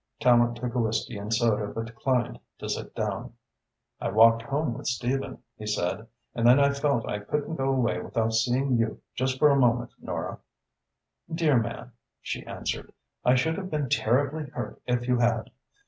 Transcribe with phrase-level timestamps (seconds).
[0.19, 3.33] Tallente took a whisky and soda but declined to sit down.
[3.99, 8.01] "I walked home with Stephen," he said, "and then I felt I couldn't go away
[8.01, 10.39] without seeing you just for a moment, Nora."
[11.31, 12.91] "Dear man," she answered,
[13.23, 15.51] "I should have been terribly hurt if you had.